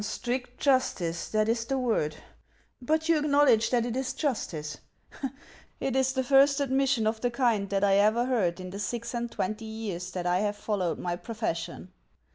"Strict 0.01 0.59
justice! 0.59 1.29
that 1.29 1.47
is 1.47 1.65
the 1.65 1.77
word; 1.77 2.15
but 2.81 3.07
you 3.07 3.19
acknowledge 3.19 3.69
that 3.69 3.85
it 3.85 3.95
is 3.95 4.15
justice. 4.15 4.77
It 5.79 5.95
is 5.95 6.13
the 6.13 6.23
first 6.23 6.59
admission 6.59 7.05
of 7.05 7.21
the 7.21 7.29
kind 7.29 7.69
that 7.69 7.83
1 7.83 7.93
ever 7.97 8.25
heard 8.25 8.59
in 8.59 8.71
the 8.71 8.79
six 8.79 9.13
and 9.13 9.31
twenty 9.31 9.65
years 9.65 10.09
that 10.09 10.25
I 10.25 10.39
have 10.39 10.55
followed 10.55 10.97
my 10.97 11.15
profession. 11.17 11.91